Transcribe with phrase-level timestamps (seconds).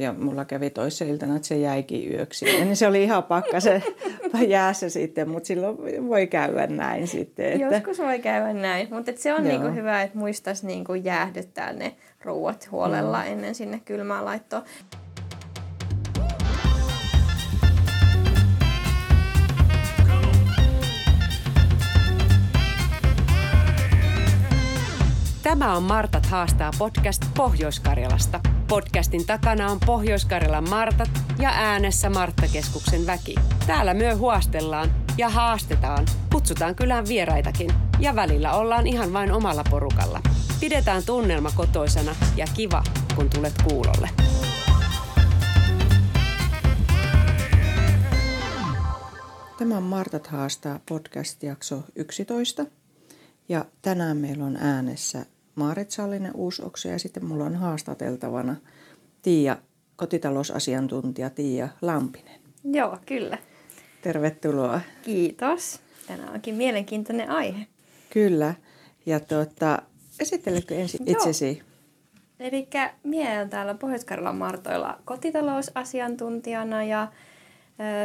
[0.00, 2.58] ja mulla kävi toissa iltana, että se jäikin yöksi.
[2.58, 3.82] Ja niin se oli ihan pakkasen
[4.48, 7.52] jäässä sitten, mutta silloin voi käydä näin sitten.
[7.52, 7.74] Että...
[7.76, 12.70] Joskus voi käydä näin, mutta se on niinku hyvä, että muistaisi niinku jäähdyttää ne ruuat
[12.70, 13.32] huolella mm.
[13.32, 14.64] ennen sinne kylmään laittoa.
[25.50, 28.40] Tämä on Martat haastaa podcast Pohjois-Karjalasta.
[28.68, 33.34] Podcastin takana on Pohjois-Karjalan Martat ja äänessä Marttakeskuksen väki.
[33.66, 40.20] Täällä myö huostellaan ja haastetaan, kutsutaan kylään vieraitakin ja välillä ollaan ihan vain omalla porukalla.
[40.60, 42.82] Pidetään tunnelma kotoisana ja kiva,
[43.16, 44.10] kun tulet kuulolle.
[49.58, 52.66] Tämä on Martat haastaa podcast-jakso 11.
[53.48, 58.56] Ja tänään meillä on äänessä Maaret Sallinen Uusokso ja sitten mulla on haastateltavana
[59.22, 59.56] Tiia,
[59.96, 62.40] kotitalousasiantuntija Tiia Lampinen.
[62.64, 63.38] Joo, kyllä.
[64.02, 64.80] Tervetuloa.
[65.02, 65.80] Kiitos.
[66.06, 67.66] Tänään onkin mielenkiintoinen aihe.
[68.10, 68.54] Kyllä.
[69.06, 69.82] Ja tuota,
[70.20, 71.62] esittelekö ensin itsesi?
[72.40, 72.68] Eli
[73.02, 77.08] minä olen täällä Pohjois-Karjalan Martoilla kotitalousasiantuntijana ja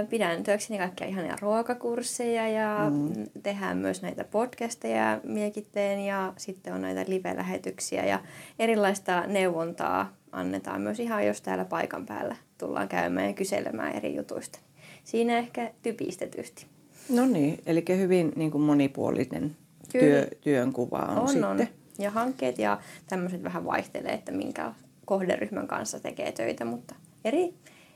[0.09, 3.13] Pidän työkseni kaikkia ihania ruokakursseja ja mm.
[3.43, 8.19] tehdään myös näitä podcasteja miekitteen ja sitten on näitä live-lähetyksiä ja
[8.59, 14.59] erilaista neuvontaa annetaan myös ihan jos täällä paikan päällä tullaan käymään ja kyselemään eri jutuista.
[15.03, 16.65] Siinä ehkä typistetysti.
[17.09, 19.55] No niin, eli hyvin niin kuin monipuolinen
[19.91, 21.49] työ, työnkuva on, on sitten.
[21.49, 21.67] On.
[21.99, 24.73] Ja hankkeet ja tämmöiset vähän vaihtelee, että minkä
[25.05, 27.53] kohderyhmän kanssa tekee töitä, mutta eri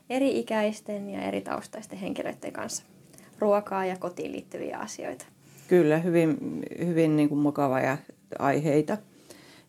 [0.10, 2.84] eri-ikäisten ja eri taustaisten henkilöiden kanssa
[3.40, 5.26] ruokaa ja kotiin liittyviä asioita.
[5.68, 6.38] Kyllä, hyvin,
[6.86, 7.98] hyvin niin kuin mukavia
[8.40, 8.98] aiheita.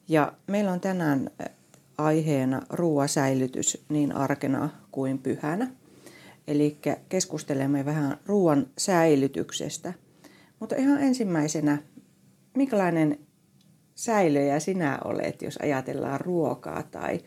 [0.08, 1.30] Ja meillä on tänään
[1.98, 5.70] aiheena ruoasäilytys niin arkena kuin pyhänä.
[6.48, 9.92] Eli keskustelemme vähän ruoan säilytyksestä.
[10.60, 11.78] Mutta ihan ensimmäisenä,
[12.56, 13.18] minkälainen
[13.94, 17.20] säilöjä sinä olet, jos ajatellaan ruokaa tai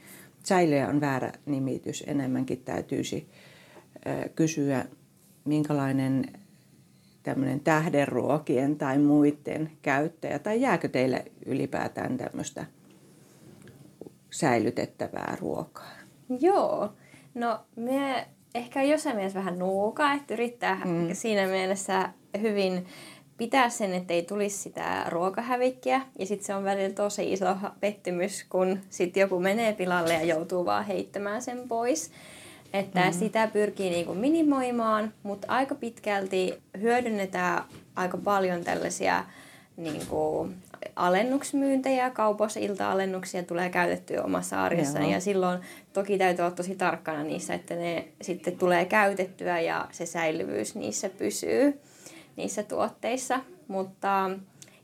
[0.43, 2.03] säilöjä on väärä nimitys.
[2.07, 3.29] Enemmänkin täytyisi
[4.35, 4.85] kysyä,
[5.45, 6.25] minkälainen
[7.23, 12.65] tämmöinen tähdenruokien tai muiden käyttäjä, tai jääkö teille ylipäätään tämmöistä
[14.31, 15.91] säilytettävää ruokaa?
[16.39, 16.93] Joo,
[17.35, 21.09] no me ehkä jossain mielessä vähän nuuka, että yrittää mm.
[21.13, 22.09] siinä mielessä
[22.41, 22.85] hyvin
[23.37, 26.01] pitää sen, että ei tulisi sitä ruokahävikkiä.
[26.19, 30.65] Ja sitten se on välillä tosi iso pettymys, kun sitten joku menee pilalle ja joutuu
[30.65, 32.11] vaan heittämään sen pois.
[32.73, 33.13] Että mm.
[33.13, 37.63] sitä pyrkii niinku minimoimaan, mutta aika pitkälti hyödynnetään
[37.95, 39.23] aika paljon tällaisia
[39.77, 40.49] niinku
[40.95, 45.59] alennuksmyyntejä, kaupoissa ilta-alennuksia tulee käytettyä omassa arjessa ja silloin
[45.93, 51.09] toki täytyy olla tosi tarkkana niissä, että ne sitten tulee käytettyä ja se säilyvyys niissä
[51.09, 51.79] pysyy
[52.35, 54.29] niissä tuotteissa, mutta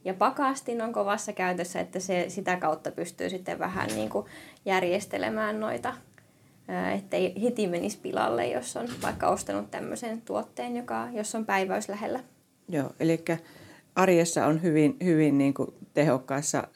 [0.06, 4.26] ja pakastin on kovassa käytössä, että se sitä kautta pystyy sitten vähän niin kuin
[4.66, 5.94] järjestelemään noita,
[6.96, 12.20] ettei hiti menisi pilalle, jos on vaikka ostanut tämmöisen tuotteen, joka, jos on päiväys lähellä.
[12.70, 13.26] Joo, eli
[13.96, 16.68] arjessa on hyvin, hyvin niin kuin tehokkaassa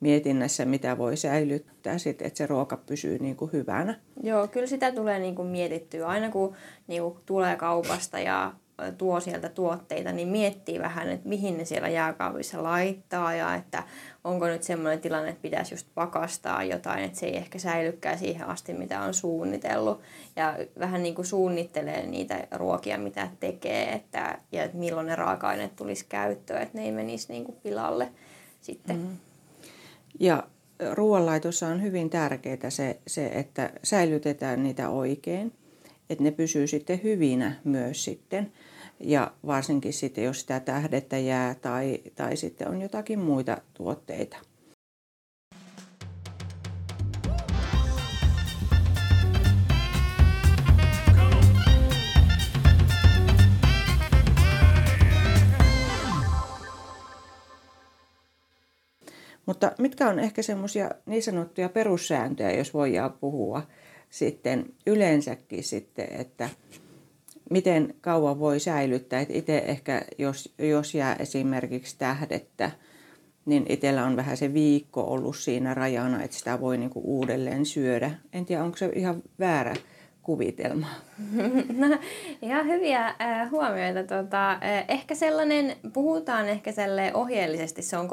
[0.00, 4.00] mietinnässä, mitä voi säilyttää, sit, että se ruoka pysyy niin kuin hyvänä.
[4.22, 6.06] Joo, kyllä sitä tulee niin kuin mietittyä.
[6.06, 6.54] Aina kun
[6.86, 8.52] niin kuin tulee kaupasta ja
[8.98, 13.82] tuo sieltä tuotteita, niin miettii vähän, että mihin ne siellä jääkaapissa laittaa ja että
[14.24, 18.46] onko nyt semmoinen tilanne, että pitäisi just pakastaa jotain, että se ei ehkä säilykään siihen
[18.46, 20.00] asti, mitä on suunnitellut.
[20.36, 25.76] Ja vähän niin kuin suunnittelee niitä ruokia, mitä tekee että, ja että milloin ne raaka-aineet
[25.76, 28.08] tulisi käyttöön, että ne ei menisi niin kuin pilalle
[28.60, 28.96] sitten.
[28.96, 29.16] Mm.
[30.20, 30.42] Ja
[30.92, 35.52] ruoanlaitossa on hyvin tärkeää se, se, että säilytetään niitä oikein,
[36.10, 38.52] että ne pysyy sitten hyvinä myös sitten.
[39.00, 44.36] Ja varsinkin sitten, jos sitä tähdettä jää tai, tai sitten on jotakin muita tuotteita.
[59.46, 63.62] Mutta mitkä on ehkä semmoisia niin sanottuja perussääntöjä, jos voidaan puhua
[64.10, 66.48] sitten yleensäkin sitten, että
[67.50, 69.20] miten kauan voi säilyttää.
[69.20, 72.70] Et itse ehkä, jos, jos jää esimerkiksi tähdettä,
[73.46, 78.10] niin itsellä on vähän se viikko ollut siinä rajana, että sitä voi niinku uudelleen syödä.
[78.32, 79.74] En tiedä, onko se ihan väärä
[80.22, 80.86] kuvitelma?
[81.76, 81.98] No,
[82.42, 84.18] ihan hyviä äh, huomioita.
[84.40, 86.70] Äh, ehkä sellainen, puhutaan ehkä
[87.14, 88.08] ohjeellisesti, se on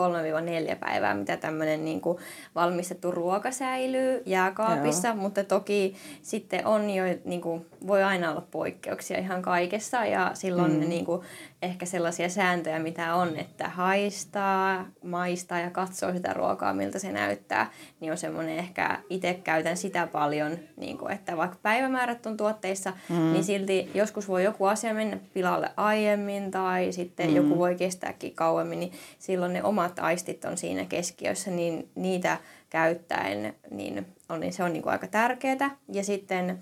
[0.74, 2.18] 3-4 päivää, mitä tämmöinen niin kuin,
[2.56, 5.18] valmistettu ruoka säilyy jääkaapissa, Joo.
[5.18, 10.72] mutta toki sitten on jo, niin kuin, voi aina olla poikkeuksia ihan kaikessa ja silloin
[10.72, 10.90] mm.
[10.90, 11.22] niin kuin,
[11.62, 17.72] ehkä sellaisia sääntöjä, mitä on, että haistaa, maistaa ja katsoo sitä ruokaa, miltä se näyttää,
[18.00, 22.94] niin on semmoinen ehkä, itse käytän sitä paljon, niin kuin, että vaikka päivämäärät on tuotteissa,
[23.10, 23.34] mm.
[23.34, 27.36] niin silti joskus voi joku asia mennä pilalle aiemmin tai sitten mm.
[27.36, 32.38] joku voi kestääkin kauemmin, niin silloin ne omat aistit on siinä keskiössä, niin niitä
[32.70, 35.78] käyttäen, niin, on, niin se on niin kuin aika tärkeää.
[35.92, 36.60] Ja sitten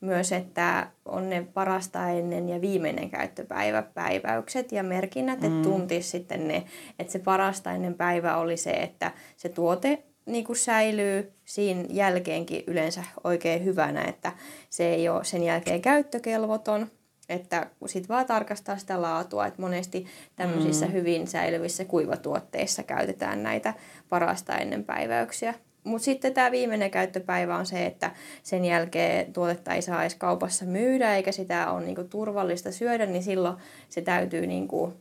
[0.00, 5.62] myös, että on ne parasta ennen ja viimeinen käyttöpäivä päiväykset ja merkinnät, että mm.
[5.62, 6.64] tuntis sitten ne,
[6.98, 12.64] että se parasta ennen päivä oli se, että se tuote niin kuin säilyy siinä jälkeenkin
[12.66, 14.32] yleensä oikein hyvänä, että
[14.70, 16.90] se ei ole sen jälkeen käyttökelvoton,
[17.28, 20.92] että sitten vaan tarkastaa sitä laatua, että monesti tämmöisissä mm.
[20.92, 23.74] hyvin säilyvissä kuivatuotteissa käytetään näitä
[24.08, 25.54] parasta ennen päiväyksiä.
[25.84, 28.10] Mutta sitten tämä viimeinen käyttöpäivä on se, että
[28.42, 33.22] sen jälkeen tuotetta ei saa edes kaupassa myydä eikä sitä ole niinku turvallista syödä, niin
[33.22, 33.56] silloin
[33.88, 34.92] se täytyy niinku,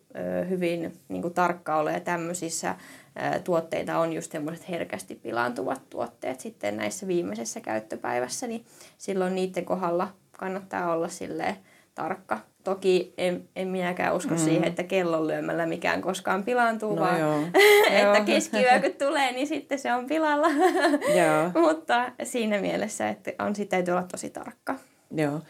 [0.49, 1.91] hyvin niinku tarkka olla.
[1.91, 2.75] Ja tämmöisissä
[3.43, 8.65] tuotteita on just semmoiset herkästi pilaantuvat tuotteet sitten näissä viimeisessä käyttöpäivässä, niin
[8.97, 11.55] silloin niiden kohdalla kannattaa olla silleen
[11.95, 12.39] tarkka.
[12.63, 14.39] Toki en, en minäkään usko mm.
[14.39, 17.39] siihen, että kellon lyömällä mikään koskaan pilaantuu, no vaan joo.
[17.91, 20.47] että keskiyö kun tulee, niin sitten se on pilalla.
[21.67, 24.75] Mutta siinä mielessä, että on, sit täytyy olla tosi tarkka.
[25.15, 25.41] Joo.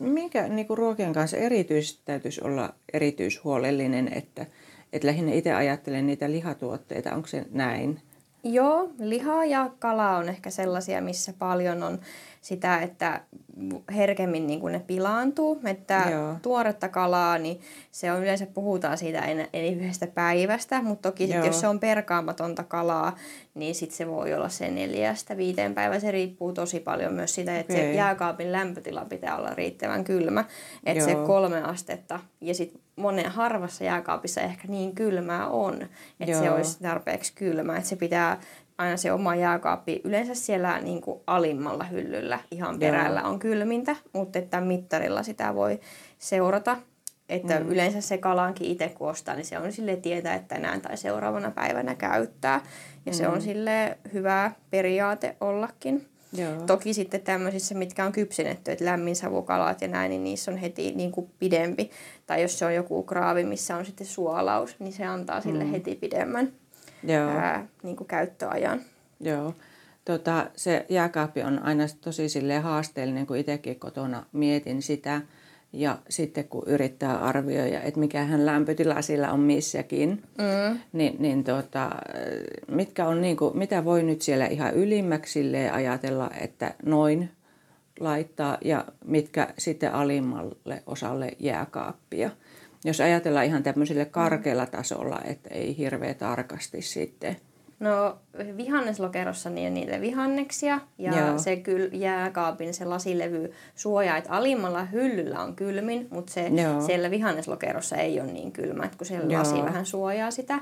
[0.00, 4.46] Minkä niin kuin ruokien kanssa erityisesti täytyisi olla erityishuolellinen, että,
[4.92, 8.00] että lähinnä itse ajattelen niitä lihatuotteita, onko se näin?
[8.44, 12.00] Joo, liha ja kala on ehkä sellaisia, missä paljon on
[12.42, 13.20] sitä, että
[13.94, 15.60] herkemmin niin kuin ne pilaantuu.
[15.64, 16.34] Että Joo.
[16.42, 17.60] tuoretta kalaa, niin
[17.90, 19.22] se on yleensä puhutaan siitä
[19.52, 23.16] ei yhdestä päivästä, mutta toki sit, jos se on perkaamatonta kalaa,
[23.54, 26.00] niin sitten se voi olla se neljästä viiteen päivää.
[26.00, 27.84] Se riippuu tosi paljon myös sitä, että okay.
[27.84, 30.44] se jääkaapin lämpötila pitää olla riittävän kylmä.
[30.84, 35.82] Että se kolme astetta ja sitten monen harvassa jääkaapissa ehkä niin kylmää on,
[36.20, 36.42] että Joo.
[36.42, 37.76] se olisi tarpeeksi kylmä.
[37.76, 38.40] Että se pitää
[38.82, 43.28] aina se oma jääkaappi yleensä siellä niin kuin alimmalla hyllyllä ihan perällä Joo.
[43.28, 45.80] on kylmintä, mutta että mittarilla sitä voi
[46.18, 46.76] seurata.
[47.28, 47.68] Että mm.
[47.68, 51.50] yleensä se kalankin itse kun ostaa, niin se on sille tietää, että tänään tai seuraavana
[51.50, 52.60] päivänä käyttää.
[53.06, 53.16] Ja mm.
[53.16, 53.40] se on mm.
[53.40, 56.06] sille hyvä periaate ollakin.
[56.32, 56.62] Joo.
[56.66, 60.92] Toki sitten tämmöisissä, mitkä on kypsennetty, että lämmin savukalat ja näin, niin niissä on heti
[60.94, 61.90] niin kuin pidempi.
[62.26, 65.70] Tai jos se on joku kraavi, missä on sitten suolaus, niin se antaa sille mm.
[65.70, 66.52] heti pidemmän
[67.04, 67.30] Joo.
[67.30, 68.80] Ää, niin kuin käyttöajan.
[69.20, 69.54] Joo.
[70.04, 72.26] Tota, se jääkaappi on aina tosi
[72.62, 75.20] haasteellinen, kun itsekin kotona mietin sitä.
[75.72, 80.78] Ja sitten kun yrittää arvioida, että mikä hän lämpötila sillä on missäkin, mm.
[80.92, 81.90] niin, niin tota,
[82.68, 87.30] mitkä on, niin kuin, mitä voi nyt siellä ihan ylimmäksi ajatella, että noin
[88.00, 92.30] laittaa ja mitkä sitten alimmalle osalle jääkaappia.
[92.84, 97.36] Jos ajatellaan ihan tämmöiselle karkealla tasolla, että ei hirveä tarkasti sitten.
[97.80, 98.18] No
[98.56, 101.38] vihanneslokerossa niin on niitä vihanneksia ja Joo.
[101.38, 106.80] se kyl, jääkaapin se lasilevy suojaa, että alimmalla hyllyllä on kylmin, mutta se Joo.
[106.80, 110.60] siellä vihanneslokerossa ei ole niin kylmä, että kun se lasi vähän suojaa sitä.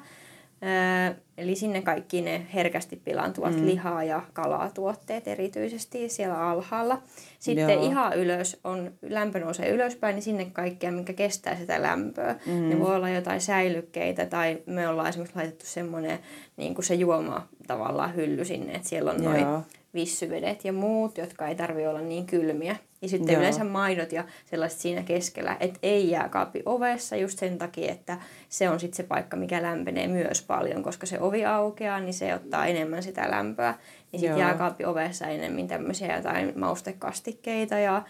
[1.38, 3.66] Eli sinne kaikki ne herkästi pilantuvat mm.
[3.66, 7.02] lihaa- ja kalatuotteet erityisesti siellä alhaalla.
[7.38, 7.86] Sitten Joo.
[7.86, 12.36] ihan ylös, on, lämpö nousee ylöspäin, niin sinne kaikkea, mikä kestää sitä lämpöä.
[12.46, 12.69] Mm.
[12.69, 16.19] Ne voi olla jotain säilykkeitä tai me ollaan esimerkiksi laitettu semmoinen
[16.56, 19.46] niin kuin se juoma tavallaan hylly sinne, että siellä on noin
[19.94, 22.76] vissyvedet ja muut, jotka ei tarvi olla niin kylmiä.
[23.02, 23.40] Ja sitten Joo.
[23.40, 28.19] yleensä maidot ja sellaiset siinä keskellä, että ei jää kaapi ovessa just sen takia, että
[28.48, 32.34] se on sitten se paikka, mikä lämpenee myös paljon, koska se ovi aukeaa, niin se
[32.34, 33.74] ottaa enemmän sitä lämpöä.
[34.12, 38.02] Niin sitten jääkaappi ovessa enemmän tämmöisiä jotain maustekastikkeita ja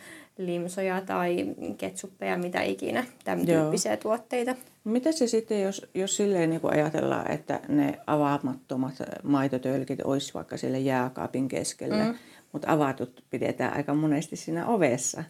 [0.47, 3.63] limsoja tai ketsuppeja, mitä ikinä, tämän Joo.
[3.63, 4.55] tyyppisiä tuotteita.
[4.85, 10.57] Mitä se sitten, jos, jos silleen niin kuin ajatellaan, että ne avaamattomat maitotölkit olisi vaikka
[10.57, 12.15] siellä jääkaapin keskellä, mm.
[12.53, 15.25] mutta avatut pidetään aika monesti siinä ovessa,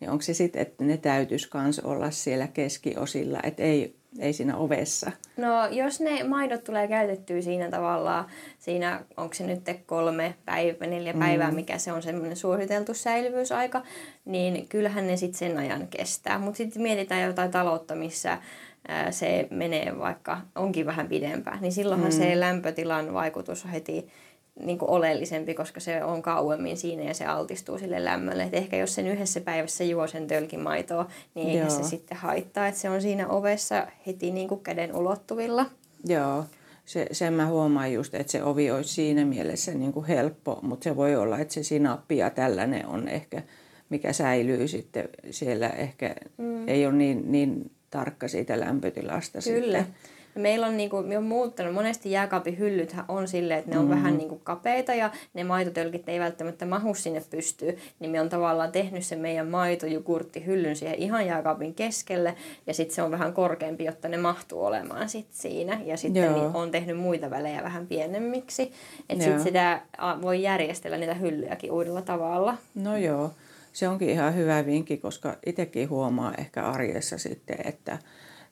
[0.00, 4.56] niin onko se sitten, että ne täytyisi myös olla siellä keskiosilla, että ei ei siinä
[4.56, 5.12] ovessa.
[5.36, 8.24] No jos ne maidot tulee käytettyä siinä tavallaan,
[8.58, 11.18] siinä onko se nyt kolme päivä, neljä mm.
[11.18, 13.82] päivää, mikä se on semmoinen suositeltu säilyvyysaika,
[14.24, 16.38] niin kyllähän ne sitten sen ajan kestää.
[16.38, 18.38] Mutta sitten mietitään jotain taloutta, missä
[19.10, 22.16] se menee vaikka onkin vähän pidempään, niin silloinhan mm.
[22.18, 24.08] se lämpötilan vaikutus on heti
[24.60, 28.42] niin kuin oleellisempi, koska se on kauemmin siinä ja se altistuu sille lämmölle.
[28.42, 32.66] Et ehkä jos sen yhdessä päivässä juo sen tölkin maitoa, niin eihän se sitten haittaa,
[32.66, 35.66] että se on siinä ovessa heti niin kuin käden ulottuvilla.
[36.08, 36.44] Joo,
[36.84, 40.84] se, sen mä huomaan just, että se ovi olisi siinä mielessä niin kuin helppo, mutta
[40.84, 43.42] se voi olla, että se sinappi ja tällainen on ehkä,
[43.88, 46.68] mikä säilyy sitten siellä ehkä, mm.
[46.68, 49.78] ei ole niin, niin tarkka siitä lämpötilasta Kyllä.
[49.78, 49.94] sitten.
[50.34, 53.90] Meillä on, niinku, me on muuttanut, monesti jääkaapin hyllythän on silleen, että ne on mm.
[53.90, 57.78] vähän niinku kapeita ja ne maitotölkit ei välttämättä mahu sinne pystyy.
[58.00, 59.46] Niin me on tavallaan tehnyt sen meidän
[60.46, 62.34] hyllyn siihen ihan jääkaapin keskelle
[62.66, 65.80] ja sitten se on vähän korkeampi, jotta ne mahtuu olemaan sit siinä.
[65.84, 68.72] Ja sitten niin on tehnyt muita välejä vähän pienemmiksi.
[69.08, 69.82] Että sitten sitä
[70.22, 72.56] voi järjestellä niitä hyllyjäkin uudella tavalla.
[72.74, 73.30] No joo,
[73.72, 77.98] se onkin ihan hyvä vinkki, koska itsekin huomaa ehkä arjessa sitten, että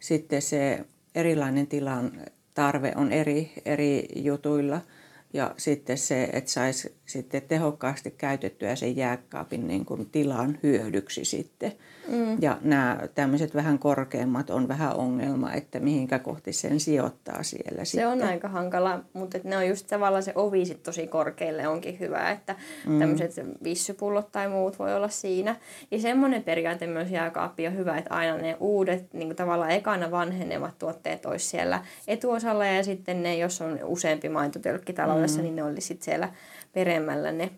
[0.01, 2.13] sitten se erilainen tilan
[2.55, 4.81] tarve on eri, eri jutuilla–
[5.33, 11.73] ja sitten se, että saisi sitten tehokkaasti käytettyä sen jääkaapin niin kuin tilan hyödyksi sitten.
[12.09, 12.43] Mm.
[12.43, 17.91] Ja nämä tämmöiset vähän korkeammat on vähän ongelma, että mihinkä kohti sen sijoittaa siellä Se
[17.91, 18.09] sitten.
[18.09, 22.31] on aika hankala, mutta ne on just tavallaan se ovi sit tosi korkealle onkin hyvä,
[22.31, 22.99] että mm.
[22.99, 25.57] tämmöiset vissypullot tai muut voi olla siinä.
[25.91, 30.11] Ja semmoinen periaate myös jääkaappi on hyvä, että aina ne uudet niin kuin tavallaan ekana
[30.11, 35.43] vanhenevat tuotteet olisi siellä etuosalla ja sitten ne, jos on useampi maitotölkki taloudessa, mm.
[35.43, 36.29] niin ne olisi sitten siellä
[36.73, 37.02] peremmällä
[37.33, 37.51] ne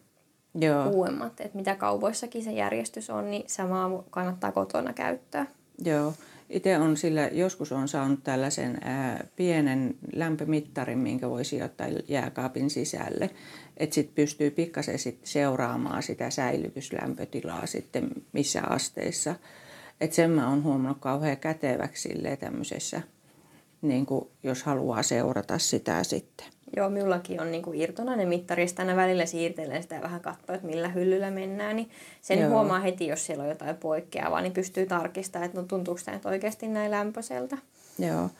[0.55, 0.89] Joo.
[0.89, 1.41] uudemmat.
[1.41, 5.47] Että mitä kaupoissakin se järjestys on, niin samaa kannattaa kotona käyttää.
[5.85, 6.15] Joo.
[6.51, 13.31] Itse on sillä, joskus on saanut tällaisen ää, pienen lämpömittarin, minkä voi sijoittaa jääkaapin sisälle.
[13.77, 19.35] Että sitten pystyy pikkasen sit seuraamaan sitä säilytyslämpötilaa sitten missä asteissa.
[20.01, 23.03] Että sen mä oon huomannut kauhean käteväksi tämmöisessä,
[23.89, 24.07] niin
[24.43, 26.47] jos haluaa seurata sitä sitten.
[26.77, 30.89] Joo, minullakin on niinku irtonainen mittari, aina välillä siirtelen sitä ja vähän katsoa, että millä
[30.89, 31.91] hyllyllä mennään, niin
[32.23, 32.51] sen Joo.
[32.51, 36.69] huomaa heti, jos siellä on jotain poikkeavaa, niin pystyy tarkistamaan, että no tuntuuko tämä oikeasti
[36.69, 37.59] näin lämpöiseltä.
[37.99, 38.31] Joo.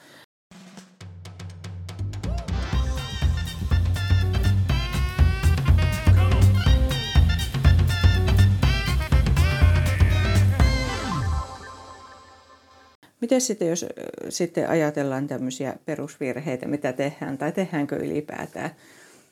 [13.25, 13.87] Miten sitten, jos
[14.29, 18.71] sitten ajatellaan tämmöisiä perusvirheitä, mitä tehdään tai tehdäänkö ylipäätään?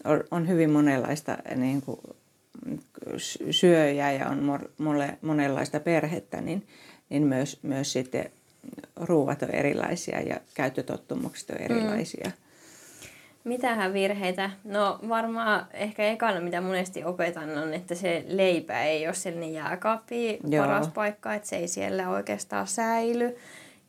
[0.05, 2.01] On, on hyvin monenlaista niin kuin,
[3.51, 6.67] syöjää ja on mole, monenlaista perhettä, niin,
[7.11, 8.31] niin myös, myös sitten
[8.97, 12.27] ruuat on erilaisia ja käyttötottumukset on erilaisia.
[12.27, 12.33] Mm.
[13.45, 14.51] Mitähän virheitä?
[14.65, 20.39] No varmaan ehkä ekana, mitä monesti opetan, on, että se leipä ei ole sellainen jääkaappi
[20.59, 23.37] paras paikka, että se ei siellä oikeastaan säily.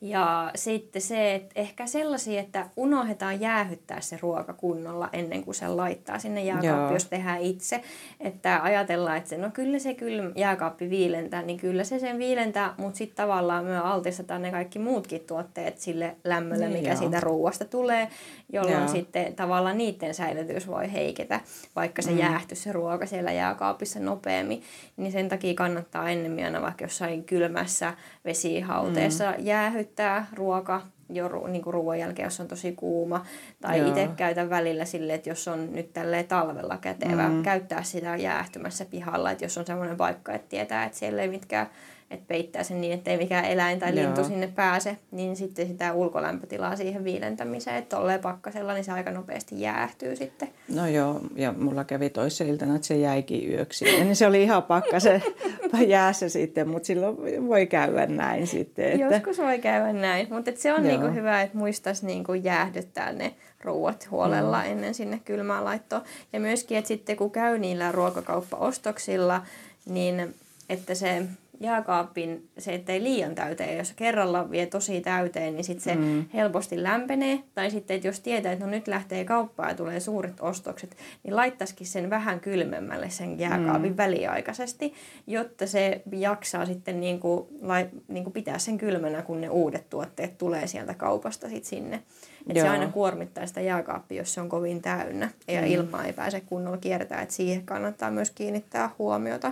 [0.03, 5.67] Ja sitten se, että ehkä sellaisia, että unohdetaan jäähyttää se ruoka kunnolla ennen kuin se
[5.67, 7.81] laittaa sinne jääkaappi, jos tehdään itse.
[8.19, 12.74] Että ajatellaan, että se, no kyllä se kyllä jääkaappi viilentää, niin kyllä se sen viilentää,
[12.77, 17.00] mutta sitten tavallaan me altistetaan ne kaikki muutkin tuotteet sille lämmölle, niin mikä Joo.
[17.00, 18.07] siitä ruoasta tulee,
[18.53, 18.88] jolloin Joo.
[18.88, 21.41] sitten tavallaan niiden säilytys voi heiketä,
[21.75, 22.17] vaikka se mm.
[22.17, 24.63] jäähty se ruoka siellä jääkaapissa nopeammin.
[24.98, 27.93] Niin sen takia kannattaa ennemmin aina vaikka jossain kylmässä
[28.25, 29.46] vesihauteessa mm.
[29.46, 33.25] jäähyttää ruoka jo ru, niin kuin ruoan jälkeen, jos on tosi kuuma.
[33.62, 37.44] Tai itse käytän välillä sille, että jos on nyt tälle talvella kätevä, mm.
[37.44, 39.32] käyttää sitä jäähtymässä pihalla.
[39.32, 41.70] Että jos on sellainen paikka, että tietää, että siellä ei mitkään
[42.13, 44.29] että peittää sen niin, ettei mikään eläin tai lintu Joo.
[44.29, 49.62] sinne pääse, niin sitten sitä ulkolämpötilaa siihen viilentämiseen, että tolleen pakkasella, niin se aika nopeasti
[49.62, 50.50] jäähtyy sitten.
[50.67, 53.98] No joo, ja mulla kävi toissa iltana, että se jäikin yöksi.
[53.98, 55.22] Ja niin se oli ihan pakkase
[55.88, 58.86] jäässä sitten, mutta silloin voi käydä näin sitten.
[58.86, 59.15] Että...
[59.15, 64.12] Joskus voi käydä näin, mutta se on niinku hyvä, että muistaisi niinku jäähdyttää ne ruuat
[64.12, 64.72] huolella mm.
[64.72, 66.03] ennen sinne kylmään laittoa.
[66.34, 69.41] Ja myöskin, että sitten kun käy niillä ruokakauppaostoksilla,
[69.86, 70.36] niin
[70.70, 71.24] että se
[71.60, 73.77] jääkaapin se, ettei liian täyteen.
[73.77, 76.25] Jos kerralla vie tosi täyteen, niin sitten se mm.
[76.33, 77.39] helposti lämpenee.
[77.55, 81.36] Tai sitten, että jos tietää, että no nyt lähtee kauppaan ja tulee suuret ostokset, niin
[81.36, 83.98] laittaisikin sen vähän kylmemmälle sen jääkaapin mm.
[83.98, 84.93] väliaikaisesti,
[85.27, 89.89] jotta se jaksaa sitten niin kuin, lai, niin kuin pitää sen kylmänä, kun ne uudet
[89.89, 92.03] tuotteet tulee sieltä kaupasta sitten sinne.
[92.48, 95.67] Että se aina kuormittaa sitä jääkaappia, jos se on kovin täynnä ja mm.
[95.67, 97.22] ilmaa ei pääse kunnolla kiertää.
[97.22, 99.51] Että siihen kannattaa myös kiinnittää huomiota.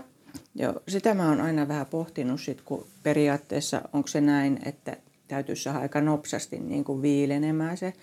[0.55, 5.63] Joo, sitä mä oon aina vähän pohtinut, sit, kun periaatteessa onko se näin, että täytyisi
[5.63, 7.93] saada aika nopsasti niin kuin viilenemään se.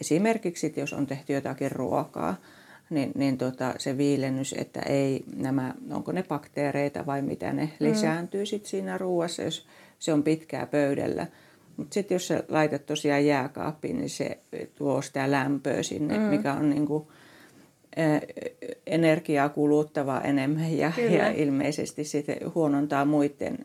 [0.00, 2.36] Esimerkiksi jos on tehty jotakin ruokaa,
[2.90, 7.86] niin, niin tota, se viilennys, että ei nämä, onko ne bakteereita vai mitä ne mm.
[7.86, 9.66] lisääntyy sit siinä ruoassa, jos
[9.98, 11.26] se on pitkää pöydällä.
[11.76, 14.38] Mutta sitten jos sä laitat tosiaan jääkaappiin, niin se
[14.74, 16.24] tuo sitä lämpöä sinne, mm.
[16.24, 17.08] mikä on niin kuin
[18.86, 23.58] energiaa kuluttava enemmän ja, ja ilmeisesti sitten huonontaa muiden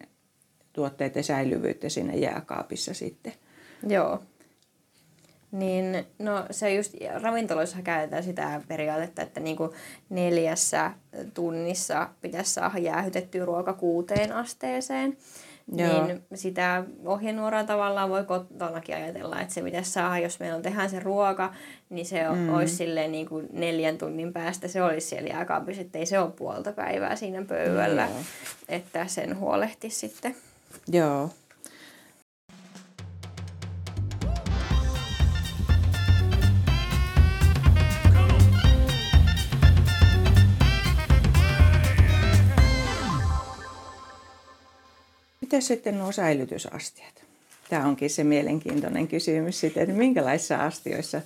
[0.73, 3.33] tuotteiden säilyvyyttä siinä jääkaapissa sitten.
[3.87, 4.19] Joo.
[5.51, 9.71] Niin, no se just ravintoloissa käytetään sitä periaatetta, että niin kuin
[10.09, 10.91] neljässä
[11.33, 15.17] tunnissa pitäisi saada jäähytettyä ruoka kuuteen asteeseen.
[15.71, 16.07] Joo.
[16.07, 20.89] Niin sitä ohjenuoraa tavallaan voi kotonakin ajatella, että se pitäisi saada, jos meillä on tehdään
[20.89, 21.53] se ruoka,
[21.89, 22.53] niin se mm.
[22.53, 26.31] olisi silleen niin kuin neljän tunnin päästä se olisi siellä jääkaapissa, että ei se ole
[26.31, 28.19] puolta päivää siinä pöydällä, Joo.
[28.69, 30.35] että sen huolehtisi sitten.
[30.87, 31.29] Joo.
[45.53, 47.23] Miten sitten nuo säilytysastiat?
[47.69, 51.21] Tämä onkin se mielenkiintoinen kysymys sitten, että minkälaisissa astioissa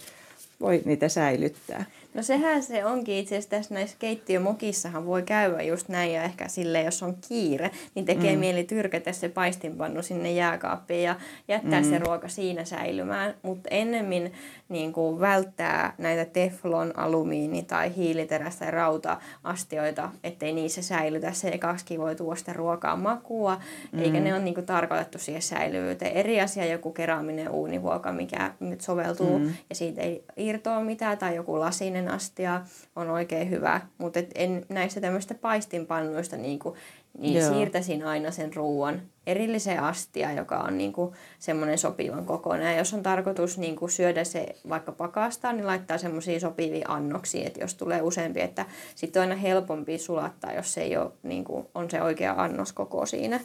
[0.59, 1.85] voi niitä säilyttää.
[2.13, 6.47] No sehän se onkin itse asiassa tässä näissä keittiömokissahan voi käydä just näin ja ehkä
[6.47, 8.39] sille jos on kiire, niin tekee mm.
[8.39, 11.15] mieli tyrkätä se paistinpannu sinne jääkaappiin ja
[11.47, 11.89] jättää mm.
[11.89, 13.33] se ruoka siinä säilymään.
[13.41, 14.33] Mutta ennemmin
[14.69, 21.31] niin kuin välttää näitä teflon, alumiini tai hiiliteräs tai rauta-astioita, ettei niissä säilytä.
[21.31, 23.61] Se kaksi voi tuoda sitä ruokaa makua,
[23.91, 23.99] mm.
[23.99, 26.13] eikä ne ole niin kuin tarkoitettu siihen säilyvyyteen.
[26.13, 29.53] Eri asia joku keraaminen uunivuoka, mikä nyt soveltuu mm.
[29.69, 32.61] ja siitä ei irtoa mitään, tai joku lasinen astia
[32.95, 33.81] on oikein hyvä.
[33.97, 36.75] Mutta en näistä tämmöistä paistinpannuista niin kuin
[37.17, 37.53] niin Joo.
[37.53, 42.71] siirtäisin aina sen ruoan erilliseen astia, joka on niin kuin semmoinen sopivan kokoinen.
[42.71, 47.47] Ja jos on tarkoitus niin kuin syödä se vaikka pakastaa, niin laittaa semmoisia sopivia annoksia,
[47.47, 51.43] että jos tulee useampi, että sitten on aina helpompi sulattaa, jos se ei ole, niin
[51.43, 53.39] kuin, on se oikea annos koko siinä.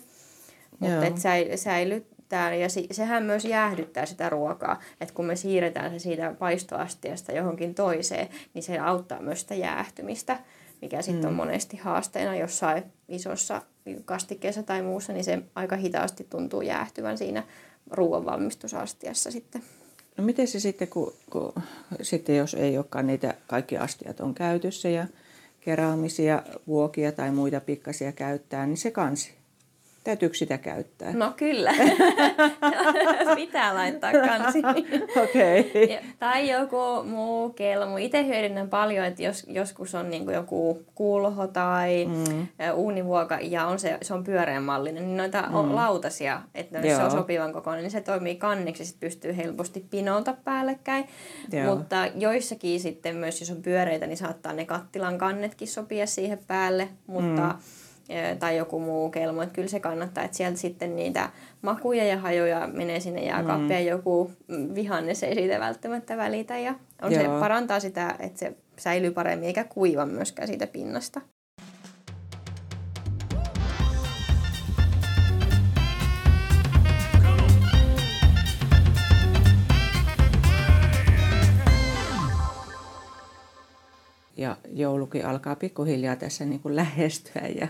[0.78, 1.20] Mutta että
[2.32, 7.74] säilyttää, ja sehän myös jäähdyttää sitä ruokaa, että kun me siirretään se siitä paistoastiasta johonkin
[7.74, 10.38] toiseen, niin se auttaa myös sitä jäähtymistä
[10.82, 11.28] mikä sitten mm.
[11.28, 13.62] on monesti haasteena jossain isossa
[14.04, 17.42] kastikkeessa tai muussa, niin se aika hitaasti tuntuu jäähtyvän siinä
[17.90, 19.62] ruoan valmistusastiassa sitten.
[20.16, 21.52] No miten se sitten, kun, kun
[22.02, 25.06] sitten jos ei olekaan niitä kaikki astiat on käytössä ja
[25.60, 29.34] keraamisia vuokia tai muita pikkasia käyttää, niin se kansi
[30.04, 31.12] Täytyykö sitä käyttää?
[31.12, 31.72] No kyllä.
[33.36, 34.58] Pitää laittaa kansi.
[35.22, 35.60] Okei.
[35.60, 36.10] Okay.
[36.18, 37.96] Tai joku muu kelmu.
[37.96, 42.48] Itse hyödynnän paljon, että jos joskus on niin joku kulho tai mm.
[42.74, 45.54] uunivuoka ja on se, se on pyöreän mallinen, niin noita mm.
[45.54, 49.36] on lautasia, että jos se on sopivan kokoinen, niin se toimii kanniksi ja sit pystyy
[49.36, 51.08] helposti pinouta päällekkäin.
[51.52, 51.76] Joo.
[51.76, 56.88] Mutta joissakin sitten myös, jos on pyöreitä, niin saattaa ne kattilan kannetkin sopia siihen päälle,
[57.06, 57.46] mutta...
[57.46, 57.81] Mm
[58.38, 59.42] tai joku muu kelmo.
[59.42, 61.30] Että kyllä se kannattaa, että sieltä sitten niitä
[61.62, 63.86] makuja ja hajoja menee sinne jääkaappiin mm.
[63.86, 64.30] joku
[64.74, 66.58] vihannes ei siitä välttämättä välitä.
[66.58, 71.20] Ja on se parantaa sitä, että se säilyy paremmin eikä kuiva myöskään siitä pinnasta.
[84.36, 87.68] ja joulukin alkaa pikkuhiljaa tässä niin kuin lähestyä ja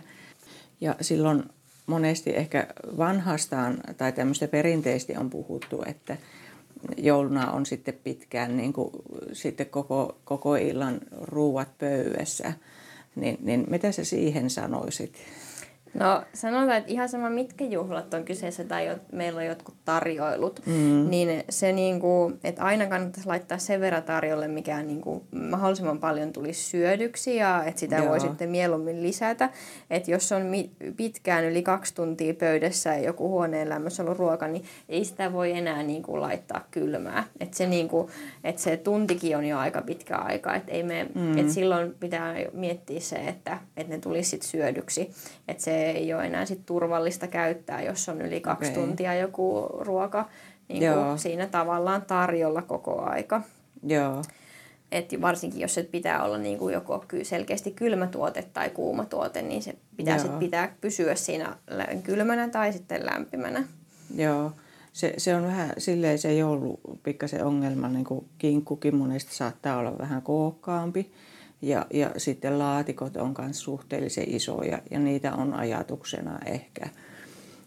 [0.82, 1.42] ja silloin
[1.86, 2.66] monesti ehkä
[2.98, 6.16] vanhastaan tai tämmöistä perinteisesti on puhuttu, että
[6.96, 8.90] jouluna on sitten pitkään niin kuin,
[9.32, 12.52] sitten koko, koko illan ruuat pöydässä.
[13.16, 15.14] Niin, niin mitä sä siihen sanoisit?
[15.94, 20.60] No sanotaan, että ihan sama mitkä juhlat on kyseessä tai jo, meillä on jotkut tarjoilut,
[20.66, 21.10] mm.
[21.10, 25.98] niin se niin kuin, että aina kannattaisi laittaa sen verran tarjolle, mikä niin kuin mahdollisimman
[25.98, 28.08] paljon tulisi syödyksi ja että sitä Joo.
[28.08, 29.50] voi sitten mieluummin lisätä.
[29.90, 30.42] Että jos on
[30.96, 35.52] pitkään yli kaksi tuntia pöydässä ja joku huoneen lämmössä ollut ruoka, niin ei sitä voi
[35.52, 37.24] enää niin kuin laittaa kylmää.
[37.40, 38.08] Että se, niin kuin,
[38.44, 40.54] että se tuntikin on jo aika pitkä aika.
[40.54, 41.38] Että ei me, mm.
[41.38, 45.10] että silloin pitää miettiä se, että, että ne tulisi sitten syödyksi.
[45.48, 48.82] Että se ei ole enää sit turvallista käyttää, jos on yli kaksi okay.
[48.82, 50.28] tuntia joku ruoka
[50.68, 53.42] niin kuin siinä tavallaan tarjolla koko aika.
[53.82, 54.22] Joo.
[54.92, 59.42] Et varsinkin jos se pitää olla niin kuin joko selkeästi kylmä tuote tai kuuma tuote,
[59.42, 61.56] niin se pitää, sit pitää pysyä siinä
[62.02, 63.64] kylmänä tai sitten lämpimänä.
[64.16, 64.52] Joo.
[64.92, 69.98] Se, se on vähän silleen se joulu pikkasen ongelma, niin kuin kinkkukin monesti saattaa olla
[69.98, 71.12] vähän kookkaampi.
[71.62, 76.86] Ja, ja sitten laatikot on myös suhteellisen isoja ja niitä on ajatuksena ehkä.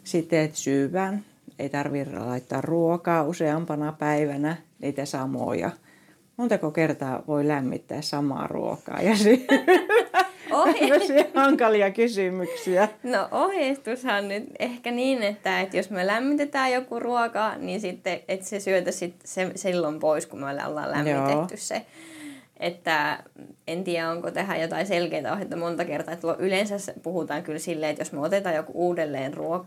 [0.03, 1.25] Sitten että syvään,
[1.60, 5.71] ei tarvitse laittaa ruokaa useampana päivänä, niitä samoja.
[6.38, 9.12] Montako kertaa voi lämmittää samaa ruokaa ja
[10.51, 11.31] Ohje...
[11.36, 12.89] hankalia kysymyksiä.
[13.03, 18.45] No ohjeistushan nyt ehkä niin, että, että jos me lämmitetään joku ruoka, niin sitten että
[18.45, 21.47] se syötä sit se, silloin pois, kun me ollaan lämmitetty Joo.
[21.55, 21.86] se.
[22.60, 23.24] Että
[23.68, 26.13] en tiedä, onko tähän jotain selkeää ohjetta monta kertaa.
[26.13, 29.65] Että yleensä puhutaan kyllä silleen, että jos me otetaan joku uudelleen ruok-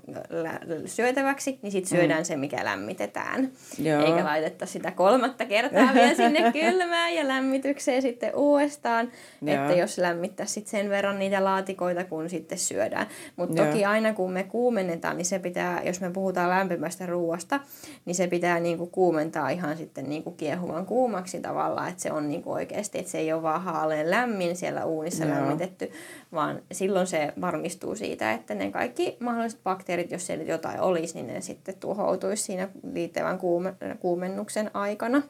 [0.86, 2.24] syötäväksi, niin sitten syödään mm.
[2.24, 3.50] se, mikä lämmitetään.
[3.78, 4.04] Joo.
[4.04, 9.12] Eikä laitetta sitä kolmatta kertaa vielä sinne kylmään ja lämmitykseen sitten uudestaan.
[9.42, 9.54] Joo.
[9.54, 13.06] Että jos lämmittää sitten sen verran niitä laatikoita, kun sitten syödään.
[13.36, 17.60] Mutta toki aina kun me kuumennetaan, niin se pitää, jos me puhutaan lämpimästä ruoasta,
[18.04, 22.56] niin se pitää niinku kuumentaa ihan sitten niinku kiehuvan kuumaksi tavallaan, että se on niinku
[22.78, 25.34] oikeasti, että se ei ole vaan haaleen lämmin siellä uunissa Joo.
[25.34, 25.90] lämmitetty,
[26.32, 31.26] vaan silloin se varmistuu siitä, että ne kaikki mahdolliset bakteerit, jos siellä jotain olisi, niin
[31.26, 35.22] ne sitten tuhoutuisi siinä liittävän kuume- kuumennuksen aikana.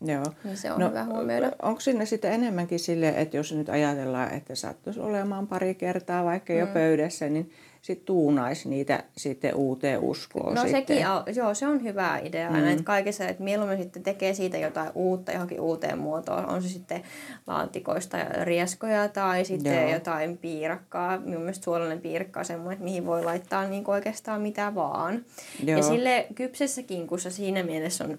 [0.00, 0.24] Joo.
[0.44, 1.52] Niin se on no, hyvä huomioida.
[1.62, 6.52] Onko sinne sitten enemmänkin sille, että jos nyt ajatellaan, että sattuisi olemaan pari kertaa vaikka
[6.52, 6.72] jo mm.
[6.72, 7.50] pöydässä, niin
[7.82, 10.54] sit tuunaisi niitä sitten uuteen uskoon.
[10.54, 10.80] No sitten.
[10.80, 12.66] sekin, on, joo, se on hyvä idea mm.
[12.66, 16.46] että kaikessa, että mieluummin sitten tekee siitä jotain uutta johonkin uuteen muotoon.
[16.46, 17.02] On se sitten
[17.46, 19.92] laatikoista rieskoja tai sitten joo.
[19.92, 21.18] jotain piirakkaa.
[21.18, 25.24] Minun mielestä suolainen piirakka on semmoinen, että mihin voi laittaa niin oikeastaan mitä vaan.
[25.64, 25.76] Joo.
[25.76, 28.18] Ja sille kypsessä kinkussa siinä mielessä on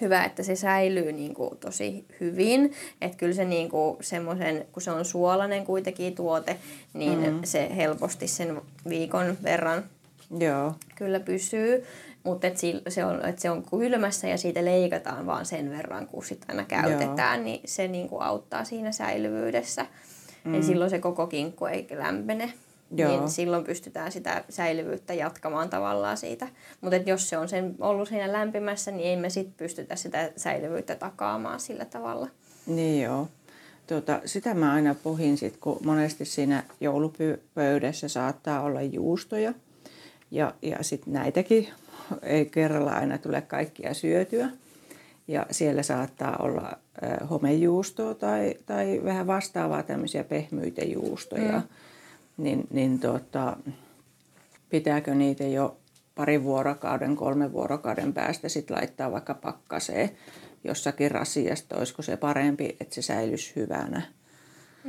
[0.00, 2.72] hyvä, että se säilyy niin kuin tosi hyvin.
[3.00, 6.56] Että kyllä se niin kuin semmoisen, kun se on suolainen kuitenkin tuote,
[6.94, 7.40] niin mm.
[7.44, 9.84] se helposti sen viikon verran
[10.38, 10.74] Joo.
[10.94, 11.84] kyllä pysyy.
[12.24, 12.56] Mutta et
[12.88, 16.64] se, on, et se on kylmässä ja siitä leikataan vaan sen verran, kun sitä aina
[16.64, 17.44] käytetään, Joo.
[17.44, 19.86] niin se niin kuin auttaa siinä säilyvyydessä.
[20.44, 20.54] Mm.
[20.54, 22.52] Ja silloin se koko kinkku ei lämpene.
[22.96, 23.20] Joo.
[23.20, 26.48] niin silloin pystytään sitä säilyvyyttä jatkamaan tavallaan siitä.
[26.80, 30.94] Mutta jos se on sen ollut siinä lämpimässä, niin ei me sitten pystytä sitä säilyvyyttä
[30.94, 32.28] takaamaan sillä tavalla.
[32.66, 33.28] Niin joo.
[33.86, 39.54] Tuota, sitä mä aina pohin sit, kun monesti siinä joulupöydässä saattaa olla juustoja.
[40.30, 41.68] Ja, ja sitten näitäkin
[42.22, 44.48] ei kerralla aina tule kaikkia syötyä.
[45.28, 46.78] Ja siellä saattaa olla
[47.30, 51.52] homejuustoa tai, tai vähän vastaavaa tämmöisiä pehmyitä juustoja.
[51.52, 51.62] Mm
[52.36, 53.56] niin, niin tota,
[54.70, 55.76] pitääkö niitä jo
[56.14, 60.10] pari vuorokauden, kolme vuorokauden päästä sitten laittaa vaikka pakkaseen
[60.64, 64.02] jossakin rasiasta, olisiko se parempi, että se säilyisi hyvänä?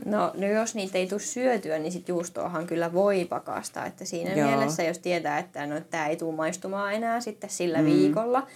[0.06, 3.86] No, no jos niitä ei tule syötyä, niin sitten juustoahan kyllä voi pakastaa.
[3.86, 4.48] Että siinä Joo.
[4.48, 7.86] mielessä, jos tietää, että no, tämä ei tule maistumaan enää sitten sillä mm.
[7.86, 8.48] viikolla,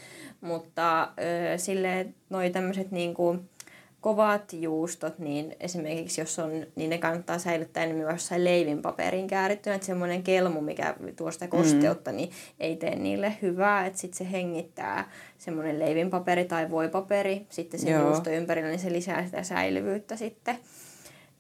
[0.41, 1.09] mutta äh,
[1.57, 3.37] sille noi tämmöiset niinku,
[4.01, 9.87] kovat juustot, niin esimerkiksi jos on, niin ne kannattaa säilyttää enemmän jossain leivinpaperin käärittynä, että
[9.87, 12.17] semmoinen kelmu, mikä tuo sitä kosteutta, mm.
[12.17, 17.93] niin ei tee niille hyvää, että sitten se hengittää semmoinen leivinpaperi tai voipaperi sitten sen
[17.93, 18.07] Joo.
[18.07, 20.57] juusto ympärillä, niin se lisää sitä säilyvyyttä sitten.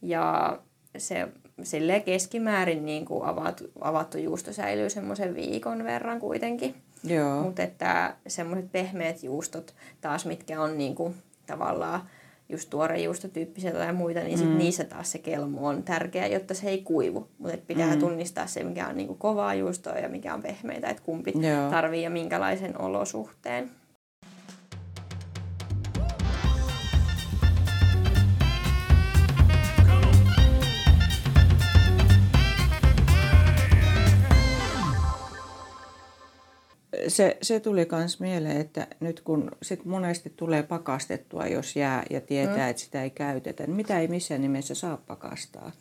[0.01, 0.59] Ja
[0.97, 1.27] se
[1.63, 6.75] sille keskimäärin niin kuin avattu, avattu juusto säilyy semmoisen viikon verran kuitenkin.
[7.43, 12.09] Mutta että semmoiset pehmeät juustot taas, mitkä on niin kuin, tavallaan
[12.49, 14.57] just tuorejuustotyyppisiä tai muita, niin sit mm.
[14.57, 17.27] niissä taas se kelmu on tärkeä, jotta se ei kuivu.
[17.37, 17.99] Mutta pitää mm.
[17.99, 21.69] tunnistaa se, mikä on niinku kovaa juustoa ja mikä on pehmeitä, että kumpi Joo.
[21.69, 23.71] tarvii ja minkälaisen olosuhteen.
[37.09, 42.21] Se, se tuli myös mieleen, että nyt kun sit monesti tulee pakastettua, jos jää ja
[42.21, 42.69] tietää, mm.
[42.69, 45.71] että sitä ei käytetä, niin mitä ei missään nimessä saa pakastaa?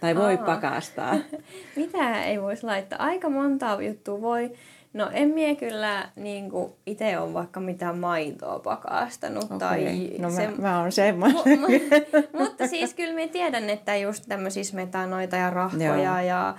[0.00, 0.44] Tai voi Aa.
[0.46, 1.16] pakastaa?
[1.76, 2.98] mitä ei voisi laittaa?
[3.02, 4.52] Aika monta juttua voi.
[4.92, 6.50] No en mie kyllä niin
[6.86, 9.44] itse ole vaikka mitään maitoa pakastanut.
[9.44, 9.58] Okay.
[9.58, 11.60] Tai no se, mä, mä oon semmoinen.
[11.60, 16.20] Mu, mu, mutta siis kyllä minä tiedän, että just tämmöisiä metanoita ja rahkoja Joo.
[16.20, 16.54] ja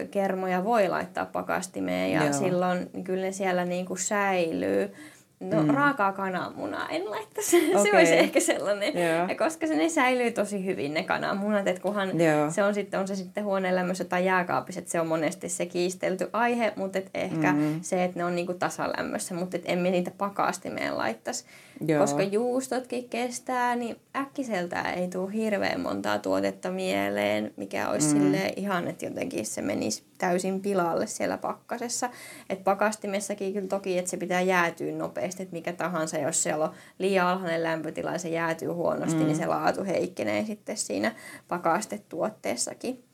[0.00, 2.32] ö, kermoja voi laittaa pakastimeen ja Joo.
[2.32, 4.94] silloin kyllä ne siellä niin kuin säilyy.
[5.40, 5.70] No mm.
[5.70, 7.70] raakaa kananmunaa en laittaisi.
[7.70, 7.82] Okay.
[7.90, 8.94] se olisi ehkä sellainen.
[8.94, 9.28] Joo.
[9.28, 12.50] Ja koska se ne säilyy tosi hyvin ne kananmunat, että kunhan Joo.
[12.50, 15.66] se on sitten, on se sitten huoneen lämmössä tai jääkaapissa, että se on monesti se
[15.66, 17.80] kiistelty aihe, mutta et ehkä mm.
[17.82, 21.44] se, että ne on niinku tasalämmössä, mutta et emme niitä pakastimeen laittaisi.
[21.88, 22.00] Joo.
[22.00, 28.34] Koska juustotkin kestää, niin äkkiseltään ei tule hirveän montaa tuotetta mieleen, mikä olisi mm.
[28.56, 32.10] ihan, että jotenkin se menisi täysin pilalle siellä pakkasessa.
[32.50, 36.74] Et pakastimessakin kyllä toki, että se pitää jäätyä nopeasti, että mikä tahansa, jos siellä on
[36.98, 39.26] liian alhainen lämpötila ja se jäätyy huonosti, niin mm.
[39.26, 41.14] niin se laatu heikkenee sitten siinä
[41.48, 43.04] pakastetuotteessakin.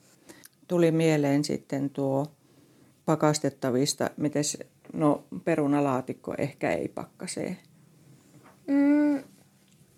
[0.68, 2.26] Tuli mieleen sitten tuo
[3.04, 4.42] pakastettavista, miten
[4.92, 7.56] no perunalaatikko ehkä ei pakkasee.
[8.66, 9.22] Mm,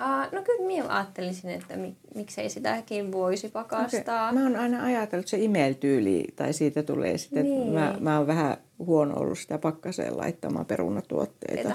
[0.02, 4.28] Uh, no kyllä minä ajattelisin, että mik, miksei sitäkin voisi pakastaa.
[4.28, 4.38] Okay.
[4.38, 7.62] Mä oon aina ajatellut, että se imeltyyli tai siitä tulee sitten, niin.
[7.62, 11.72] että mä, mä oon vähän huono ollut sitä pakkaseen laittamaan perunatuotteita.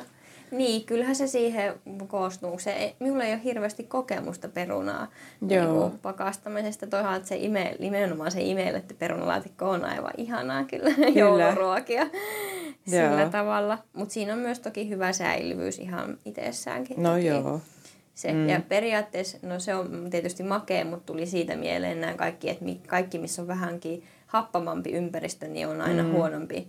[0.53, 1.73] Niin, kyllähän se siihen
[2.07, 2.59] koostuu.
[2.59, 5.07] Se, minulla ei ole hirveästi kokemusta perunaa
[5.49, 5.89] Joo.
[5.89, 6.87] Niin pakastamisesta.
[6.87, 11.09] Toisaalta se ime, nimenomaan se imelletty perunalaatikko on aivan ihanaa kyllä, kyllä.
[11.19, 12.05] jouluruokia
[12.87, 13.29] sillä joo.
[13.29, 13.77] tavalla.
[13.93, 17.03] Mutta siinä on myös toki hyvä säilyvyys ihan itsessäänkin.
[17.03, 17.25] No toki.
[17.25, 17.61] joo.
[18.13, 18.49] Se, mm.
[18.49, 23.17] Ja periaatteessa, no se on tietysti makea, mutta tuli siitä mieleen nämä kaikki, että kaikki,
[23.17, 26.11] missä on vähänkin happamampi ympäristö, niin on aina mm.
[26.11, 26.67] huonompi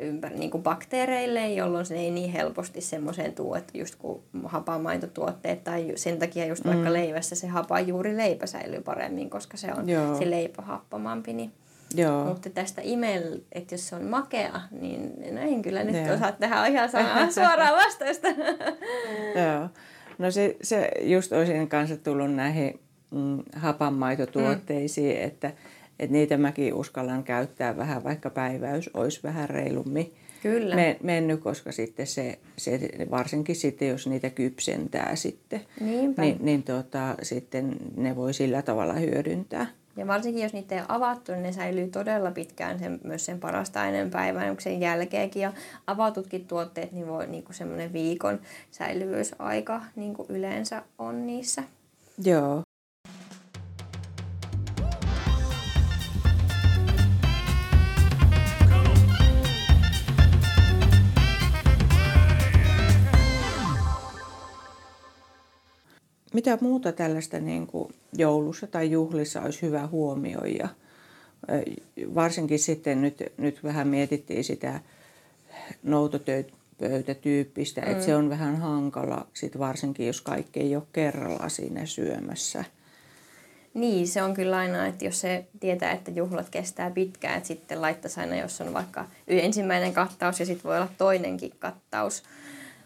[0.00, 5.64] ympäri, niin kuin bakteereille, jolloin se ei niin helposti semmoiseen tuu, että just kun hapamaitotuotteet
[5.64, 6.70] tai sen takia just mm.
[6.70, 10.18] vaikka leivässä se hapa juuri leipä säilyy paremmin, koska se on Joo.
[10.18, 11.32] se leipä happamampi.
[11.32, 11.52] Niin.
[11.94, 12.24] Joo.
[12.24, 16.14] Mutta tästä imel, että jos se on makea, niin no en kyllä nyt Joo.
[16.14, 16.88] osaa tehdä ihan
[17.32, 18.28] suoraan vastausta.
[19.42, 19.68] Joo.
[20.18, 22.80] No se, se just olisin kanssa tullut näihin
[23.10, 25.24] mm, hapanmaitotuotteisiin, mm.
[25.24, 25.52] että,
[25.98, 30.76] että niitä mäkin uskallan käyttää vähän, vaikka päiväys olisi vähän reilummin Kyllä.
[31.02, 32.80] mennyt, koska sitten se, se,
[33.10, 36.22] varsinkin sitten, jos niitä kypsentää sitten, Niinpä.
[36.22, 39.66] niin, niin tota, sitten ne voi sillä tavalla hyödyntää.
[39.96, 43.40] Ja varsinkin jos niitä ei ole avattu, niin ne säilyy todella pitkään sen, myös sen
[43.40, 45.42] parasta ennen päivän sen jälkeenkin.
[45.42, 45.52] Ja
[45.86, 51.62] avatutkin tuotteet, niin voi niin semmoinen viikon säilyvyysaika niin kuin yleensä on niissä.
[52.24, 52.65] Joo.
[66.36, 70.68] Mitä muuta tällaista niin kuin joulussa tai juhlissa olisi hyvä huomioida?
[72.14, 74.80] Varsinkin sitten nyt, nyt vähän mietittiin sitä
[75.82, 77.90] noutopöytätyyppistä, mm.
[77.90, 82.64] että se on vähän hankala, sit varsinkin jos kaikki ei ole kerralla siinä syömässä.
[83.74, 87.82] Niin, se on kyllä aina, että jos se tietää, että juhlat kestää pitkään, että sitten
[87.82, 92.22] laittaisi aina, jos on vaikka ensimmäinen kattaus ja sitten voi olla toinenkin kattaus.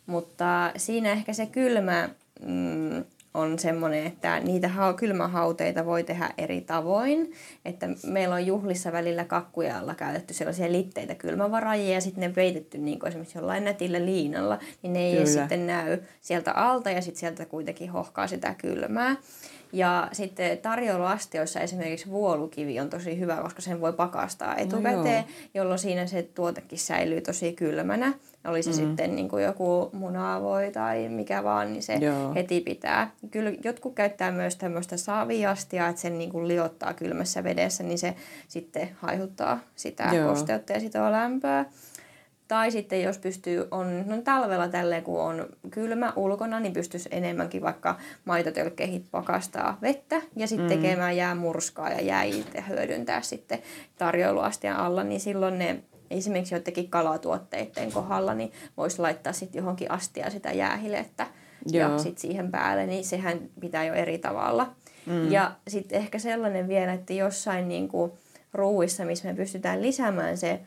[0.07, 2.09] Mutta siinä ehkä se kylmä
[2.47, 3.05] mm,
[3.35, 7.33] on semmoinen, että niitä kylmähauteita voi tehdä eri tavoin.
[7.65, 12.79] Että meillä on juhlissa välillä kakkuja alla käytetty sellaisia litteitä kylmävarajia ja sitten ne peitetty
[12.79, 15.27] niin kuin esimerkiksi jollain nätillä liinalla, niin ne ei Kyllä.
[15.27, 19.17] sitten näy sieltä alta ja sitten sieltä kuitenkin hohkaa sitä kylmää.
[19.73, 25.31] Ja sitten tarjouluastioissa esimerkiksi vuolukivi on tosi hyvä, koska sen voi pakastaa no etukäteen, no
[25.55, 28.13] jolloin siinä se tuotekin säilyy tosi kylmänä.
[28.45, 28.77] Oli se mm.
[28.77, 32.35] sitten niin kuin joku munavoi tai mikä vaan, niin se Joo.
[32.35, 33.11] heti pitää.
[33.31, 38.15] Kyllä jotkut käyttää myös tämmöistä saviastia, että sen niin kuin liottaa kylmässä vedessä, niin se
[38.49, 40.29] sitten haihuttaa sitä Joo.
[40.29, 41.65] kosteutta ja sitä lämpöä.
[42.51, 47.63] Tai sitten jos pystyy, on no talvella tälleen kun on kylmä ulkona, niin pystyisi enemmänkin
[47.63, 50.69] vaikka maitotölkkeihin pakastaa vettä ja sitten mm.
[50.69, 53.59] tekemään jäämurskaa ja jäitä hyödyntää sitten
[53.99, 60.31] tarjoiluastian alla, niin silloin ne esimerkiksi joidenkin kalatuotteiden kohdalla, niin voisi laittaa sitten johonkin astia
[60.31, 61.27] sitä jäähilettä
[61.67, 61.91] Joo.
[61.91, 64.73] ja sitten siihen päälle, niin sehän pitää jo eri tavalla.
[65.07, 65.33] Mm.
[65.33, 68.13] Ja sitten ehkä sellainen vielä, että jossain niin kuin
[68.53, 70.61] ruuissa, missä me pystytään lisäämään se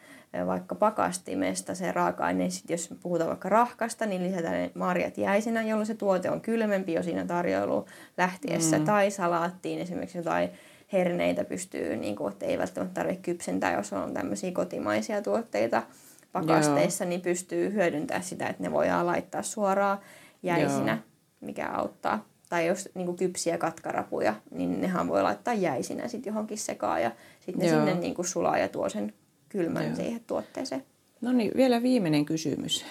[0.45, 5.87] vaikka pakastimesta se raaka-aine, sit jos puhutaan vaikka rahkasta, niin lisätään ne marjat jäisinä, jolloin
[5.87, 7.85] se tuote on kylmempi jo siinä tarjoiluun
[8.17, 8.79] lähtiessä.
[8.79, 8.85] Mm.
[8.85, 10.49] Tai salaattiin esimerkiksi jotain
[10.93, 15.83] herneitä pystyy, niin kuin, että ei välttämättä tarvitse kypsentää, jos on tämmöisiä kotimaisia tuotteita
[16.31, 17.09] pakasteissa, Joo.
[17.09, 19.97] niin pystyy hyödyntämään sitä, että ne voidaan laittaa suoraan
[20.43, 21.01] jäisinä, Joo.
[21.41, 22.25] mikä auttaa.
[22.49, 27.11] Tai jos niin kuin kypsiä katkarapuja, niin nehän voi laittaa jäisinä sitten johonkin sekaan ja
[27.39, 29.13] sitten ne sinne niin kuin sulaa ja tuo sen
[29.53, 29.95] kylmän Joo.
[29.95, 30.85] siihen tuotteeseen.
[31.21, 32.85] No niin, vielä viimeinen kysymys.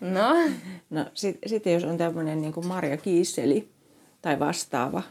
[0.00, 0.34] No?
[0.90, 3.68] no sitten sit jos on tämmöinen niin Marja Kiisseli
[4.22, 5.02] tai vastaava,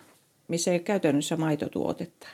[0.47, 2.27] missä ei ole käytännössä maitotuotetta,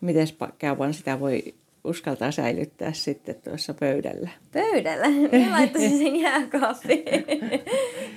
[0.00, 0.26] miten
[0.60, 4.30] kauan sitä voi uskaltaa säilyttää sitten tuossa pöydällä.
[4.52, 5.08] Pöydällä?
[5.08, 7.24] Minä laittaisin sen jääkaappiin.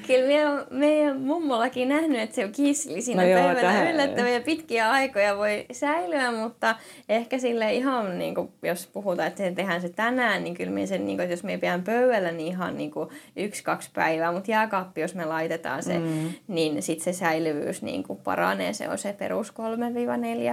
[0.07, 3.93] Kyllä minä meidän mummollakin nähnyt, että se on kisseli siinä no pöydällä tähän...
[3.93, 6.75] yllättäviä pitkiä aikoja voi säilyä, mutta
[7.09, 10.87] ehkä sille ihan, niin kuin, jos puhutaan, että se tehdään se tänään, niin kyllä minä
[10.87, 15.01] sen, niin kuin, jos me pidän pöydällä, niin ihan niin kuin yksi-kaksi päivää, mutta jääkaappi,
[15.01, 16.29] jos me laitetaan se, mm.
[16.47, 19.53] niin sitten se säilyvyys niin kuin paranee, se on se perus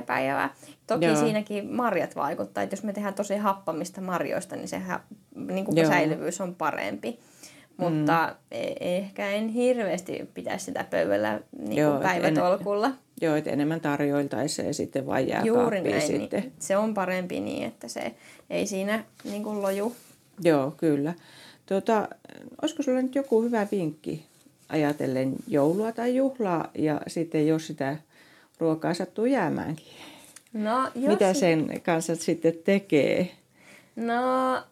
[0.00, 0.55] 3-4 päivää.
[0.87, 1.16] Toki Joo.
[1.16, 5.01] siinäkin marjat vaikuttaa, että jos me tehdään tosi happamista marjoista, niin sehän
[5.35, 7.19] niin kuin säilyvyys on parempi.
[7.77, 8.37] Mutta mm.
[8.51, 12.87] E- ehkä en hirveästi pitäisi sitä pöydällä niin Joo, päivätolkulla.
[12.87, 16.40] En, joo, että enemmän tarjoiltaisiin ja sitten vain jää Juuri näin, niin sitten.
[16.40, 18.14] Niin se on parempi niin, että se
[18.51, 19.97] ei siinä niin kuin loju.
[20.43, 21.14] Joo, kyllä.
[21.67, 22.09] Tuota,
[22.62, 24.27] olisiko sinulla nyt joku hyvä vinkki
[24.69, 27.97] ajatellen joulua tai juhlaa ja sitten jos sitä
[28.59, 30.13] ruokaa sattuu jäämäänkin?
[30.55, 31.12] No, jos...
[31.12, 33.31] Mitä sen kanssa sitten tekee?
[33.97, 34.62] No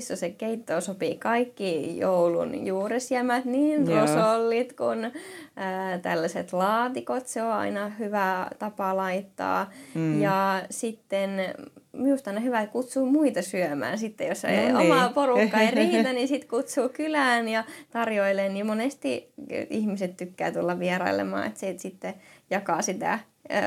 [0.00, 4.00] se keitto sopii kaikki joulun juuresjämät, niin Joo.
[4.00, 5.12] rosollit kuin
[5.56, 7.26] ää, tällaiset laatikot.
[7.26, 9.70] Se on aina hyvä tapa laittaa.
[9.94, 10.22] Mm.
[10.22, 11.30] Ja sitten
[11.92, 13.98] minusta on hyvä kutsua muita syömään.
[13.98, 14.92] Sitten jos ei no niin.
[14.92, 18.48] omaa porukkaa ei riitä, niin sitten kutsuu kylään ja tarjoilee.
[18.48, 19.32] Niin monesti
[19.70, 22.14] ihmiset tykkää tulla vierailemaan, että se sitten
[22.50, 23.18] jakaa sitä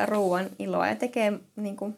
[0.05, 1.97] ruoan iloa ja tekee niin kuin,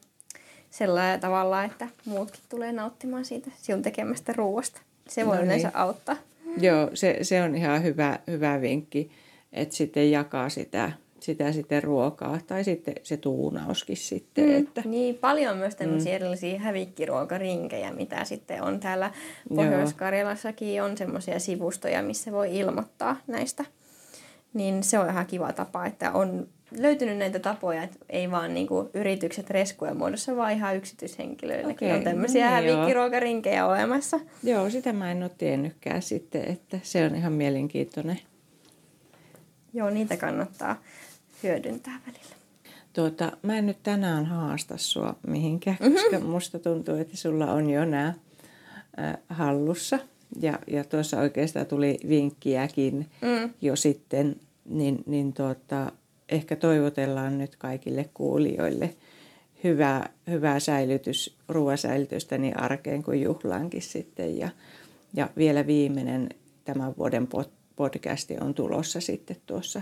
[0.70, 4.82] sellainen tavalla, että muutkin tulee nauttimaan siitä sinun tekemästä ruoasta.
[5.08, 5.78] Se voi no yleensä niin.
[5.78, 6.16] auttaa.
[6.58, 9.12] Joo, se, se on ihan hyvä, hyvä vinkki,
[9.54, 14.46] että sitten jakaa sitä, sitä sitten ruokaa tai sitten se tuunauskin sitten.
[14.46, 14.82] Mm, että...
[14.86, 16.16] Niin, paljon myös tämmöisiä mm.
[16.16, 19.12] erilaisia hävikkiruokarinkejä, mitä sitten on täällä
[19.56, 23.66] Pohjois-Karjalassakin on semmoisia sivustoja, missä voi ilmoittaa näistä.
[24.54, 28.90] Niin se on ihan kiva tapa, että on löytynyt näitä tapoja, että ei vaan niinku
[28.94, 34.20] yritykset reskujen muodossa, vaan ihan yksityishenkilöillekin okay, on tämmöisiä no niin, hävikkiruokarinkejä olemassa.
[34.44, 38.20] Joo, sitä mä en ole tiennytkään sitten, että se on ihan mielenkiintoinen.
[39.74, 40.82] Joo, niitä kannattaa
[41.44, 42.36] hyödyntää välillä.
[42.94, 45.96] Tuota, mä en nyt tänään haasta sua mihinkään, mm-hmm.
[45.96, 48.08] koska musta tuntuu, että sulla on jo nämä
[49.00, 50.00] äh, hallussa.
[50.40, 53.54] Ja, ja tuossa oikeastaan tuli vinkkiäkin mm.
[53.62, 55.92] jo sitten, niin, niin tuota,
[56.32, 58.96] ehkä toivotellaan nyt kaikille kuulijoille
[59.64, 64.38] hyvää, hyvää säilytys, ruoasäilytystä niin arkeen kuin juhlaankin sitten.
[64.38, 64.50] Ja,
[65.14, 66.30] ja vielä viimeinen
[66.66, 67.28] tämän vuoden
[67.76, 69.82] podcasti on tulossa sitten tuossa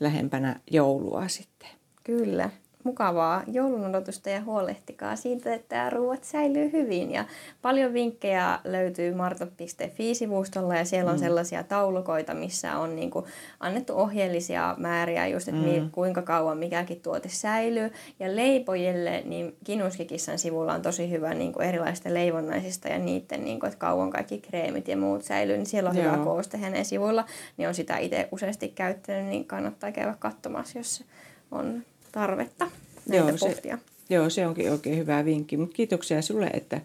[0.00, 1.68] lähempänä joulua sitten.
[2.04, 2.50] Kyllä
[2.84, 7.10] mukavaa joulun odotusta ja huolehtikaa siitä, että ruoat säilyy hyvin.
[7.10, 7.24] Ja
[7.62, 11.22] paljon vinkkejä löytyy marto.fi-sivustolla ja siellä on mm.
[11.22, 13.24] sellaisia taulukoita, missä on niin kuin
[13.60, 15.90] annettu ohjeellisia määriä just, että mm.
[15.90, 17.92] kuinka kauan mikäkin tuote säilyy.
[18.20, 23.60] Ja leipojille, niin Kinuskikissan sivulla on tosi hyvä niin kuin erilaisista leivonnaisista ja niiden, niin
[23.60, 26.12] kuin, että kauan kaikki kreemit ja muut säilyy, niin siellä on Joo.
[26.12, 27.24] hyvä kooste hänen sivuilla.
[27.56, 31.04] Niin on sitä itse useasti käyttänyt, niin kannattaa käydä katsomassa, jos
[31.50, 31.82] on
[32.14, 32.70] tarvetta
[33.08, 33.78] näitä joo, pohtia.
[33.78, 35.56] Se, joo, se onkin oikein hyvä vinkki.
[35.56, 36.80] Mutta kiitoksia sinulle, että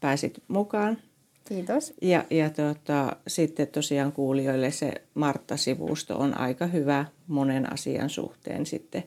[0.00, 0.98] pääsit mukaan.
[1.48, 1.94] Kiitos.
[2.02, 9.04] Ja, ja tota, sitten tosiaan kuulijoille se Martta-sivusto on aika hyvä monen asian suhteen sitten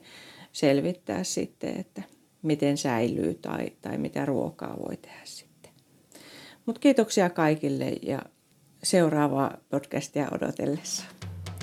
[0.52, 2.02] selvittää sitten, että
[2.42, 5.72] miten säilyy tai, tai mitä ruokaa voi tehdä sitten.
[6.66, 8.22] Mutta kiitoksia kaikille ja
[8.82, 11.04] seuraavaa podcastia odotellessa.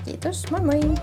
[0.05, 0.95] Kiitos, moi moi!